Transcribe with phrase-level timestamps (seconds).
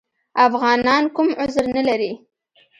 [0.47, 2.11] افغانان کوم عذر نه لري.